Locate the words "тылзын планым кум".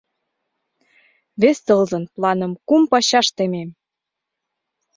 1.65-2.83